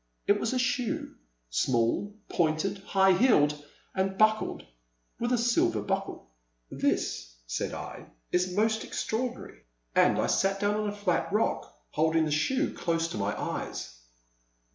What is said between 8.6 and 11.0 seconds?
extraordinary," and 90 The Silent Land. I sat down on a